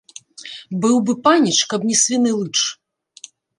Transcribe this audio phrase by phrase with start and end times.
[0.85, 2.57] Быў бы паніч, каб не свіны лыч